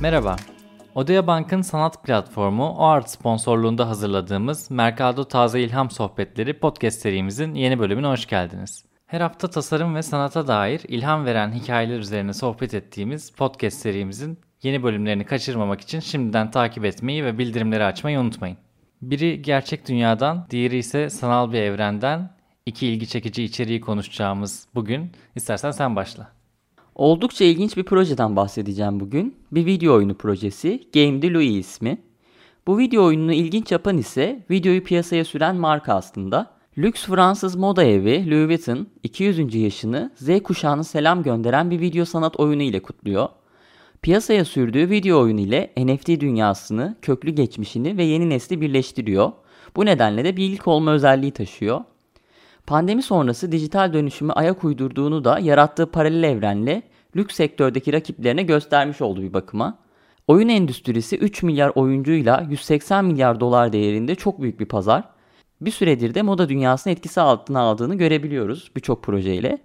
[0.00, 0.36] Merhaba.
[0.94, 8.06] Odea Bank'ın sanat platformu OART sponsorluğunda hazırladığımız Mercado Taze İlham Sohbetleri podcast serimizin yeni bölümüne
[8.06, 8.84] hoş geldiniz.
[9.06, 14.82] Her hafta tasarım ve sanata dair ilham veren hikayeler üzerine sohbet ettiğimiz podcast serimizin yeni
[14.82, 18.56] bölümlerini kaçırmamak için şimdiden takip etmeyi ve bildirimleri açmayı unutmayın.
[19.02, 22.30] Biri gerçek dünyadan, diğeri ise sanal bir evrenden
[22.66, 26.35] iki ilgi çekici içeriği konuşacağımız bugün istersen sen başla.
[26.96, 29.34] Oldukça ilginç bir projeden bahsedeceğim bugün.
[29.52, 31.98] Bir video oyunu projesi Game de Louis ismi.
[32.66, 36.50] Bu video oyununu ilginç yapan ise videoyu piyasaya süren marka aslında.
[36.78, 39.54] Lüks Fransız moda evi Louis Vuitton 200.
[39.54, 43.28] yaşını Z kuşağına selam gönderen bir video sanat oyunu ile kutluyor.
[44.02, 49.32] Piyasaya sürdüğü video oyunu ile NFT dünyasını, köklü geçmişini ve yeni nesli birleştiriyor.
[49.76, 51.80] Bu nedenle de bir ilk olma özelliği taşıyor.
[52.66, 56.82] Pandemi sonrası dijital dönüşümü ayak uydurduğunu da yarattığı paralel evrenle
[57.16, 59.78] lüks sektördeki rakiplerine göstermiş oldu bir bakıma.
[60.26, 65.04] Oyun endüstrisi 3 milyar oyuncuyla 180 milyar dolar değerinde çok büyük bir pazar.
[65.60, 69.58] Bir süredir de moda dünyasının etkisi altına aldığını görebiliyoruz birçok projeyle.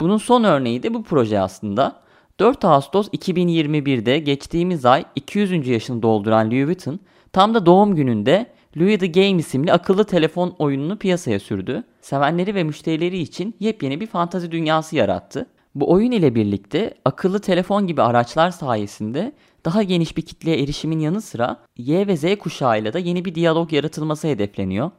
[0.00, 2.04] Bunun son örneği de bu proje aslında.
[2.40, 5.68] 4 Ağustos 2021'de geçtiğimiz ay 200.
[5.68, 7.00] yaşını dolduran Louis Vuitton
[7.32, 11.84] tam da doğum gününde Louis the Game isimli akıllı telefon oyununu piyasaya sürdü.
[12.00, 15.46] Sevenleri ve müşterileri için yepyeni bir fantazi dünyası yarattı.
[15.74, 19.32] Bu oyun ile birlikte akıllı telefon gibi araçlar sayesinde
[19.64, 23.72] daha geniş bir kitleye erişimin yanı sıra Y ve Z kuşağıyla da yeni bir diyalog
[23.72, 24.90] yaratılması hedefleniyor.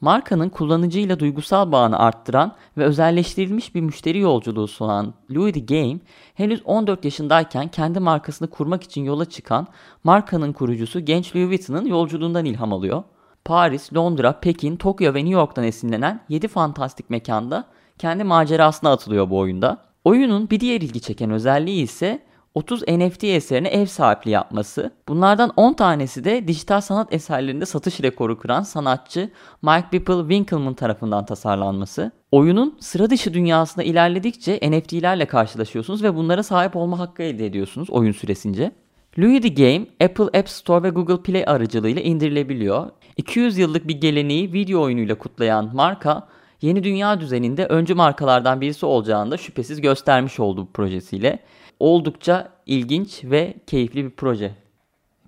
[0.00, 5.98] Markanın kullanıcıyla duygusal bağını arttıran ve özelleştirilmiş bir müşteri yolculuğu sunan Louis the Game,
[6.34, 9.66] henüz 14 yaşındayken kendi markasını kurmak için yola çıkan
[10.04, 13.02] markanın kurucusu genç Louis Vuitton'ın yolculuğundan ilham alıyor.
[13.44, 17.64] Paris, Londra, Pekin, Tokyo ve New York'tan esinlenen 7 fantastik mekanda
[18.00, 19.78] kendi macerasına atılıyor bu oyunda.
[20.04, 22.22] Oyunun bir diğer ilgi çeken özelliği ise
[22.54, 24.90] 30 NFT eserine ev sahipliği yapması.
[25.08, 29.30] Bunlardan 10 tanesi de dijital sanat eserlerinde satış rekoru kıran sanatçı
[29.62, 32.10] Mike Bippel Winkelmann tarafından tasarlanması.
[32.32, 38.12] Oyunun sıra dışı dünyasında ilerledikçe NFT'lerle karşılaşıyorsunuz ve bunlara sahip olma hakkı elde ediyorsunuz oyun
[38.12, 38.72] süresince.
[39.18, 42.90] Louis the Game, Apple App Store ve Google Play aracılığıyla indirilebiliyor.
[43.16, 46.28] 200 yıllık bir geleneği video oyunuyla kutlayan marka,
[46.62, 51.38] yeni dünya düzeninde öncü markalardan birisi olacağını da şüphesiz göstermiş oldu bu projesiyle
[51.80, 54.54] oldukça ilginç ve keyifli bir proje.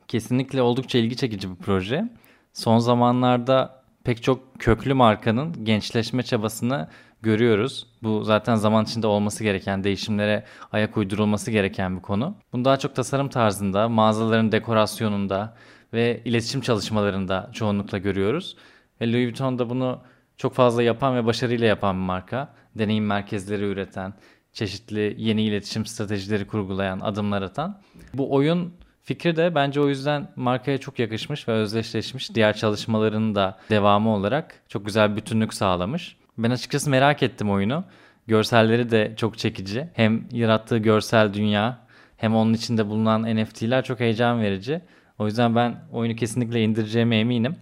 [0.08, 2.08] Kesinlikle oldukça ilgi çekici bir proje.
[2.52, 6.88] Son zamanlarda pek çok köklü markanın gençleşme çabasını
[7.22, 7.86] görüyoruz.
[8.02, 12.34] Bu zaten zaman içinde olması gereken, değişimlere ayak uydurulması gereken bir konu.
[12.52, 15.56] Bunu daha çok tasarım tarzında, mağazaların dekorasyonunda
[15.92, 18.56] ve iletişim çalışmalarında çoğunlukla görüyoruz.
[19.00, 20.00] Ve Louis Vuitton da bunu
[20.42, 22.48] çok fazla yapan ve başarıyla yapan bir marka.
[22.78, 24.14] Deneyim merkezleri üreten,
[24.52, 27.80] çeşitli yeni iletişim stratejileri kurgulayan, adımlar atan.
[28.14, 32.34] Bu oyun fikri de bence o yüzden markaya çok yakışmış ve özdeşleşmiş.
[32.34, 36.16] Diğer çalışmaların da devamı olarak çok güzel bir bütünlük sağlamış.
[36.38, 37.84] Ben açıkçası merak ettim oyunu.
[38.26, 39.88] Görselleri de çok çekici.
[39.94, 41.78] Hem yarattığı görsel dünya
[42.16, 44.80] hem onun içinde bulunan NFT'ler çok heyecan verici.
[45.18, 47.56] O yüzden ben oyunu kesinlikle indireceğime eminim.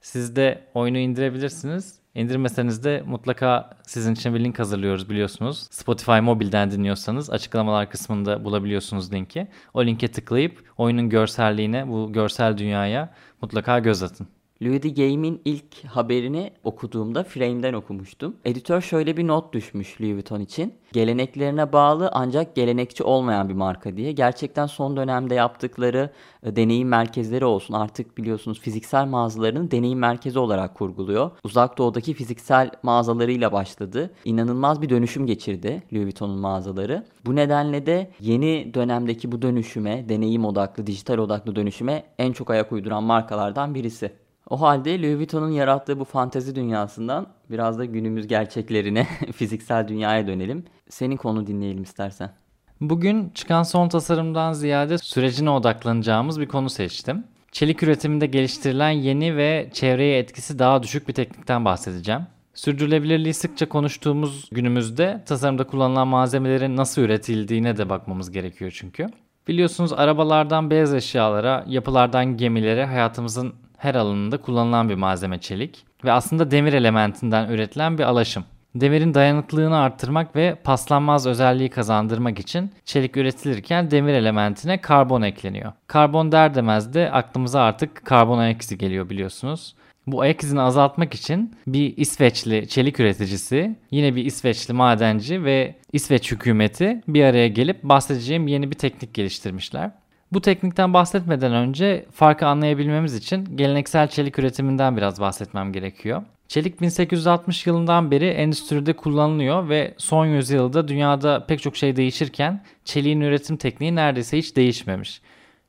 [0.00, 1.97] Siz de oyunu indirebilirsiniz.
[2.14, 5.68] İndirmeseniz de mutlaka sizin için bir link hazırlıyoruz biliyorsunuz.
[5.70, 9.48] Spotify mobilden dinliyorsanız açıklamalar kısmında bulabiliyorsunuz linki.
[9.74, 14.28] O linke tıklayıp oyunun görselliğine, bu görsel dünyaya mutlaka göz atın.
[14.62, 18.36] Louis the Game'in ilk haberini okuduğumda Frame'den okumuştum.
[18.44, 20.74] Editör şöyle bir not düşmüş Louis Vuitton için.
[20.92, 24.12] Geleneklerine bağlı ancak gelenekçi olmayan bir marka diye.
[24.12, 26.10] Gerçekten son dönemde yaptıkları
[26.42, 27.74] e, deneyim merkezleri olsun.
[27.74, 31.30] Artık biliyorsunuz fiziksel mağazalarını deneyim merkezi olarak kurguluyor.
[31.44, 34.10] Uzak doğudaki fiziksel mağazalarıyla başladı.
[34.24, 37.06] İnanılmaz bir dönüşüm geçirdi Louis Vuitton'un mağazaları.
[37.26, 42.72] Bu nedenle de yeni dönemdeki bu dönüşüme, deneyim odaklı, dijital odaklı dönüşüme en çok ayak
[42.72, 44.27] uyduran markalardan birisi.
[44.50, 50.64] O halde Louis Vuitton'un yarattığı bu fantezi dünyasından biraz da günümüz gerçeklerine, fiziksel dünyaya dönelim.
[50.88, 52.30] Senin konu dinleyelim istersen.
[52.80, 57.24] Bugün çıkan son tasarımdan ziyade sürecine odaklanacağımız bir konu seçtim.
[57.52, 62.22] Çelik üretiminde geliştirilen yeni ve çevreye etkisi daha düşük bir teknikten bahsedeceğim.
[62.54, 69.06] Sürdürülebilirliği sıkça konuştuğumuz günümüzde tasarımda kullanılan malzemelerin nasıl üretildiğine de bakmamız gerekiyor çünkü.
[69.48, 76.50] Biliyorsunuz arabalardan beyaz eşyalara, yapılardan gemilere hayatımızın her alanında kullanılan bir malzeme çelik ve aslında
[76.50, 78.44] demir elementinden üretilen bir alaşım.
[78.74, 85.72] Demirin dayanıklılığını arttırmak ve paslanmaz özelliği kazandırmak için çelik üretilirken demir elementine karbon ekleniyor.
[85.86, 89.74] Karbon der demez de aklımıza artık karbon ayak izi geliyor biliyorsunuz.
[90.06, 96.32] Bu ayak izini azaltmak için bir İsveçli çelik üreticisi, yine bir İsveçli madenci ve İsveç
[96.32, 99.90] hükümeti bir araya gelip bahsedeceğim yeni bir teknik geliştirmişler.
[100.32, 106.22] Bu teknikten bahsetmeden önce farkı anlayabilmemiz için geleneksel çelik üretiminden biraz bahsetmem gerekiyor.
[106.48, 113.20] Çelik 1860 yılından beri endüstride kullanılıyor ve son yüzyılda dünyada pek çok şey değişirken çeliğin
[113.20, 115.20] üretim tekniği neredeyse hiç değişmemiş.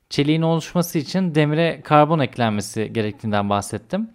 [0.09, 4.09] Çeliğin oluşması için demire karbon eklenmesi gerektiğinden bahsettim.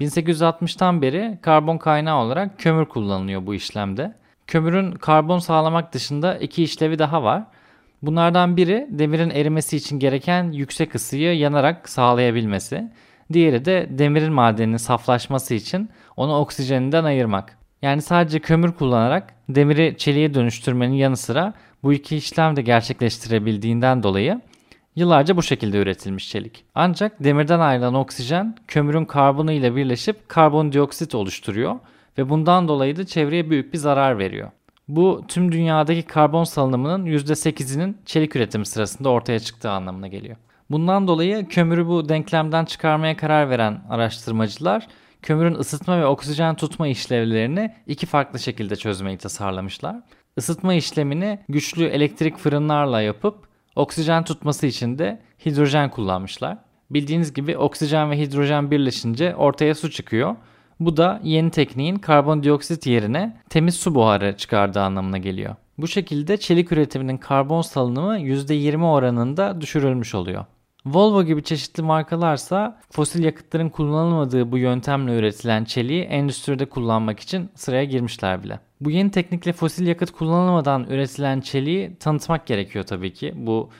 [0.00, 4.14] 1860'tan beri karbon kaynağı olarak kömür kullanılıyor bu işlemde.
[4.46, 7.44] Kömürün karbon sağlamak dışında iki işlevi daha var.
[8.02, 12.92] Bunlardan biri demirin erimesi için gereken yüksek ısıyı yanarak sağlayabilmesi.
[13.32, 17.58] Diğeri de demirin madeninin saflaşması için onu oksijeninden ayırmak.
[17.82, 24.40] Yani sadece kömür kullanarak demiri çeliğe dönüştürmenin yanı sıra bu iki işlem de gerçekleştirebildiğinden dolayı
[24.96, 26.64] yıllarca bu şekilde üretilmiş çelik.
[26.74, 31.78] Ancak demirden ayrılan oksijen kömürün karbonu ile birleşip karbondioksit oluşturuyor
[32.18, 34.50] ve bundan dolayı da çevreye büyük bir zarar veriyor.
[34.88, 40.36] Bu tüm dünyadaki karbon salınımının %8'inin çelik üretimi sırasında ortaya çıktığı anlamına geliyor.
[40.70, 44.86] Bundan dolayı kömürü bu denklemden çıkarmaya karar veren araştırmacılar
[45.22, 49.96] kömürün ısıtma ve oksijen tutma işlevlerini iki farklı şekilde çözmeyi tasarlamışlar.
[50.36, 56.58] Isıtma işlemini güçlü elektrik fırınlarla yapıp oksijen tutması için de hidrojen kullanmışlar.
[56.90, 60.36] Bildiğiniz gibi oksijen ve hidrojen birleşince ortaya su çıkıyor.
[60.80, 65.54] Bu da yeni tekniğin karbondioksit yerine temiz su buharı çıkardığı anlamına geliyor.
[65.78, 70.44] Bu şekilde çelik üretiminin karbon salınımı %20 oranında düşürülmüş oluyor.
[70.86, 77.84] Volvo gibi çeşitli markalarsa fosil yakıtların kullanılmadığı bu yöntemle üretilen çeliği endüstride kullanmak için sıraya
[77.84, 78.60] girmişler bile.
[78.80, 83.32] Bu yeni teknikle fosil yakıt kullanılmadan üretilen çeliği tanıtmak gerekiyor tabii ki.
[83.36, 83.70] Bu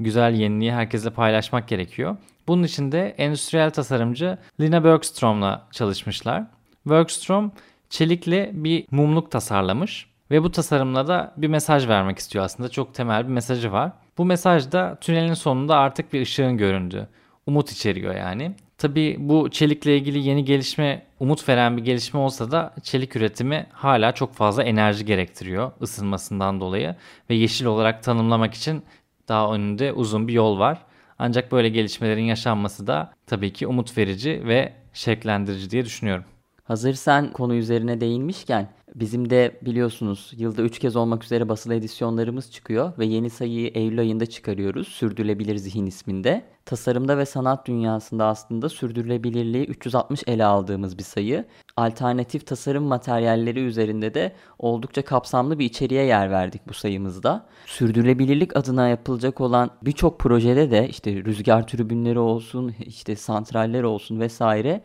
[0.00, 2.16] güzel yeniliği herkese paylaşmak gerekiyor.
[2.48, 6.44] Bunun için de endüstriyel tasarımcı Lina Bergstrom'la çalışmışlar.
[6.86, 7.52] Bergstrom
[7.90, 12.68] çelikle bir mumluk tasarlamış ve bu tasarımla da bir mesaj vermek istiyor aslında.
[12.68, 13.92] Çok temel bir mesajı var.
[14.18, 17.08] Bu mesaj da tünelin sonunda artık bir ışığın göründü.
[17.46, 18.54] Umut içeriyor yani.
[18.78, 24.12] Tabi bu çelikle ilgili yeni gelişme umut veren bir gelişme olsa da çelik üretimi hala
[24.12, 26.96] çok fazla enerji gerektiriyor ısınmasından dolayı
[27.30, 28.82] ve yeşil olarak tanımlamak için
[29.28, 30.78] daha önünde uzun bir yol var.
[31.18, 36.24] Ancak böyle gelişmelerin yaşanması da tabii ki umut verici ve şevklendirici diye düşünüyorum.
[36.64, 38.68] Hazır sen konu üzerine değinmişken
[39.00, 44.00] bizim de biliyorsunuz yılda 3 kez olmak üzere basılı edisyonlarımız çıkıyor ve yeni sayıyı Eylül
[44.00, 44.88] ayında çıkarıyoruz.
[44.88, 46.44] Sürdürülebilir Zihin isminde.
[46.64, 51.44] Tasarımda ve sanat dünyasında aslında sürdürülebilirliği 360 ele aldığımız bir sayı.
[51.76, 57.46] Alternatif tasarım materyalleri üzerinde de oldukça kapsamlı bir içeriğe yer verdik bu sayımızda.
[57.66, 64.82] Sürdürülebilirlik adına yapılacak olan birçok projede de işte rüzgar tribünleri olsun, işte santraller olsun vesaire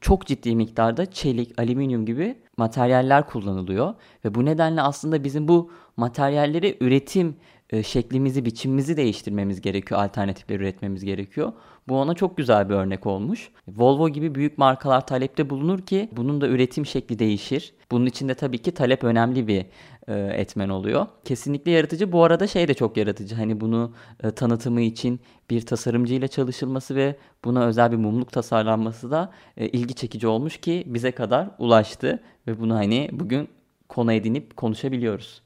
[0.00, 3.94] çok ciddi miktarda çelik, alüminyum gibi materyaller kullanılıyor
[4.24, 7.36] ve bu nedenle aslında bizim bu materyalleri üretim
[7.70, 11.52] e, şeklimizi, biçimimizi değiştirmemiz gerekiyor, alternatifler üretmemiz gerekiyor.
[11.88, 13.50] Bu ona çok güzel bir örnek olmuş.
[13.68, 17.74] Volvo gibi büyük markalar talepte bulunur ki bunun da üretim şekli değişir.
[17.90, 19.66] Bunun için de tabii ki talep önemli bir
[20.14, 21.06] etmen oluyor.
[21.24, 22.12] Kesinlikle yaratıcı.
[22.12, 23.34] Bu arada şey de çok yaratıcı.
[23.34, 25.20] Hani bunu e, tanıtımı için
[25.50, 30.56] bir tasarımcı ile çalışılması ve buna özel bir mumluk tasarlanması da e, ilgi çekici olmuş
[30.56, 33.48] ki bize kadar ulaştı ve bunu hani bugün
[33.88, 35.42] konu edinip konuşabiliyoruz.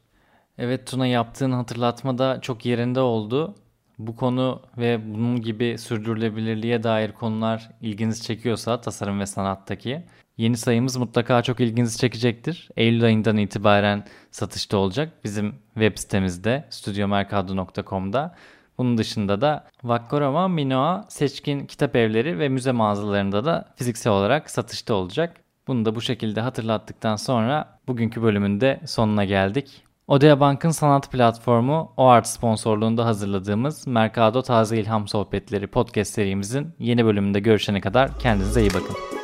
[0.58, 3.54] Evet Tuna yaptığın hatırlatma da çok yerinde oldu.
[3.98, 10.02] Bu konu ve bunun gibi sürdürülebilirliğe dair konular ilginizi çekiyorsa tasarım ve sanattaki
[10.36, 12.68] yeni sayımız mutlaka çok ilginizi çekecektir.
[12.76, 18.34] Eylül ayından itibaren satışta olacak bizim web sitemizde studiomercado.com'da.
[18.78, 24.94] Bunun dışında da Vakkorama, Minoa, seçkin kitap evleri ve müze mağazalarında da fiziksel olarak satışta
[24.94, 25.36] olacak.
[25.66, 29.84] Bunu da bu şekilde hatırlattıktan sonra bugünkü bölümün de sonuna geldik.
[30.08, 37.40] Odea Bank'ın sanat platformu OART sponsorluğunda hazırladığımız Mercado Taze İlham Sohbetleri podcast serimizin yeni bölümünde
[37.40, 39.23] görüşene kadar kendinize iyi bakın.